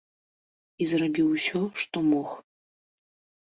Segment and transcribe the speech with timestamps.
[0.83, 2.29] Я зрабіў усё, што мог.